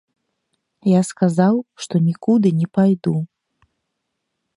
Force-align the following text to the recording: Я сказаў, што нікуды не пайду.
Я 0.91 1.01
сказаў, 1.09 1.55
што 1.85 1.95
нікуды 2.07 2.49
не 2.61 2.67
пайду. 2.79 3.13